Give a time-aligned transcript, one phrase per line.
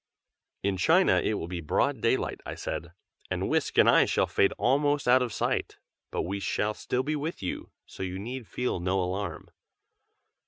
[0.63, 2.93] "In China it will be broad daylight," I said,
[3.29, 5.77] "and Whisk and I shall fade almost out of sight;
[6.09, 9.51] but we shall still be with you, so you need feel no alarm."